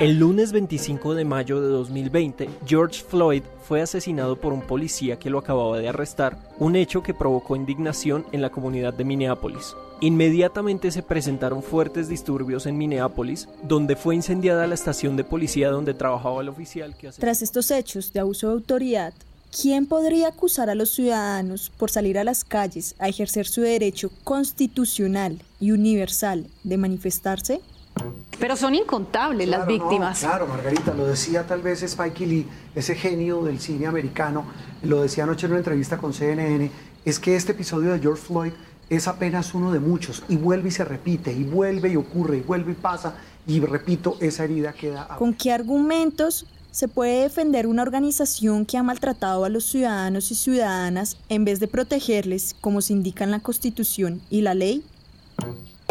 [0.00, 5.28] El lunes 25 de mayo de 2020, George Floyd fue asesinado por un policía que
[5.28, 9.76] lo acababa de arrestar, un hecho que provocó indignación en la comunidad de Minneapolis.
[10.00, 15.92] Inmediatamente se presentaron fuertes disturbios en Minneapolis, donde fue incendiada la estación de policía donde
[15.92, 19.12] trabajaba el oficial que Tras estos hechos de abuso de autoridad,
[19.60, 24.10] ¿quién podría acusar a los ciudadanos por salir a las calles a ejercer su derecho
[24.24, 27.60] constitucional y universal de manifestarse?
[28.38, 30.20] Pero son incontables las víctimas.
[30.20, 34.44] claro, Margarita, lo decía tal vez Spike Lee, ese genio del cine americano,
[34.82, 36.70] lo decía anoche en una entrevista con CNN,
[37.04, 38.52] es que este episodio de George Floyd
[38.88, 42.40] es apenas uno de muchos y vuelve y se repite y vuelve y ocurre y
[42.40, 43.14] vuelve y pasa
[43.46, 45.08] y repito, esa herida queda...
[45.18, 50.34] ¿Con qué argumentos se puede defender una organización que ha maltratado a los ciudadanos y
[50.34, 54.84] ciudadanas en vez de protegerles como se indica en la Constitución y la ley?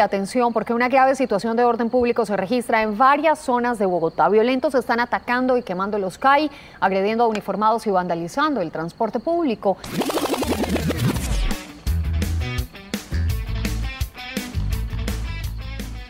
[0.01, 4.29] Atención, porque una grave situación de orden público se registra en varias zonas de Bogotá.
[4.29, 9.77] Violentos están atacando y quemando los CAI, agrediendo a uniformados y vandalizando el transporte público.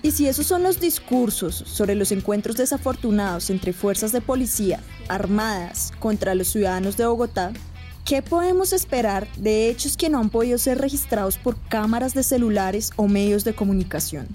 [0.03, 5.91] Y si esos son los discursos sobre los encuentros desafortunados entre fuerzas de policía armadas
[5.99, 7.51] contra los ciudadanos de Bogotá,
[8.09, 12.89] ¿Qué podemos esperar de hechos que no han podido ser registrados por cámaras de celulares
[12.95, 14.27] o medios de comunicación?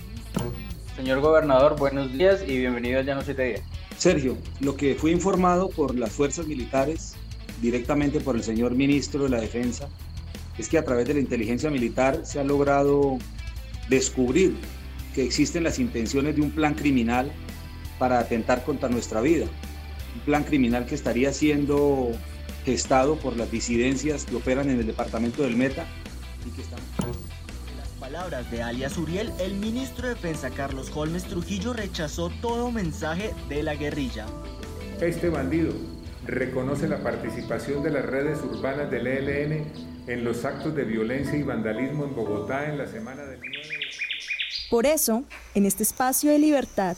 [0.94, 3.62] Señor gobernador, buenos días y bienvenido al Llano 7 Días.
[3.98, 7.16] Sergio, lo que fui informado por las fuerzas militares,
[7.60, 9.88] directamente por el señor ministro de la Defensa,
[10.56, 13.18] es que a través de la inteligencia militar se ha logrado
[13.88, 14.54] descubrir
[15.16, 17.32] que existen las intenciones de un plan criminal
[17.98, 19.46] para atentar contra nuestra vida.
[20.14, 22.12] Un plan criminal que estaría siendo
[22.64, 25.86] gestado por las disidencias que operan en el departamento del Meta
[26.46, 26.78] y que están...
[27.70, 32.70] En las palabras de alias Uriel, el ministro de Defensa Carlos Holmes Trujillo rechazó todo
[32.70, 34.26] mensaje de la guerrilla.
[35.00, 35.72] Este bandido
[36.26, 39.66] reconoce la participación de las redes urbanas del ELN
[40.06, 43.52] en los actos de violencia y vandalismo en Bogotá en la semana del 9
[44.70, 45.24] Por eso,
[45.54, 46.96] en este espacio de libertad,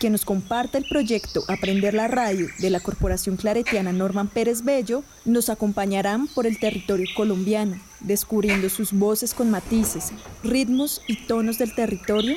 [0.00, 5.04] que nos comparte el proyecto Aprender la Radio de la Corporación Claretiana Norman Pérez Bello,
[5.26, 10.10] nos acompañarán por el territorio colombiano, descubriendo sus voces con matices,
[10.42, 12.36] ritmos y tonos del territorio.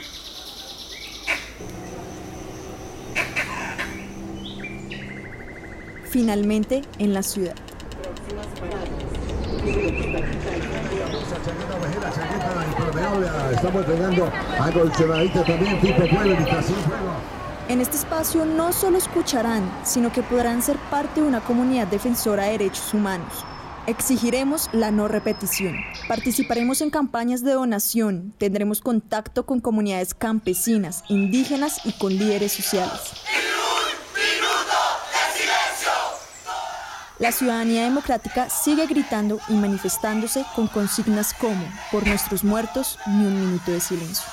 [6.10, 7.56] Finalmente, en la ciudad.
[13.54, 14.72] Estamos entregando a
[15.46, 16.36] también, tipo pueblo,
[17.70, 22.46] en este espacio no solo escucharán, sino que podrán ser parte de una comunidad defensora
[22.46, 23.46] de derechos humanos.
[23.86, 25.76] Exigiremos la no repetición.
[26.08, 28.34] Participaremos en campañas de donación.
[28.38, 33.02] Tendremos contacto con comunidades campesinas, indígenas y con líderes sociales.
[37.20, 43.40] La ciudadanía democrática sigue gritando y manifestándose con consignas como, por nuestros muertos, ni un
[43.40, 44.26] minuto de silencio.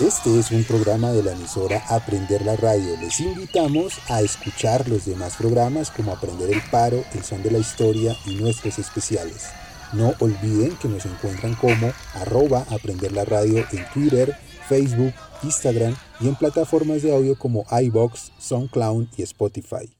[0.00, 2.98] Este es un programa de la emisora Aprender la Radio.
[3.00, 7.56] Les invitamos a escuchar los demás programas como Aprender el Paro, El Son de la
[7.56, 9.46] Historia y nuestros especiales.
[9.94, 14.36] No olviden que nos encuentran como arroba Aprender la Radio en Twitter,
[14.68, 19.95] Facebook, Instagram y en plataformas de audio como iBox, SoundCloud y Spotify.